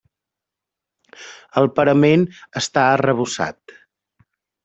El 1.61 1.69
parament 1.81 2.25
està 2.61 2.85
arrebossat. 2.95 3.77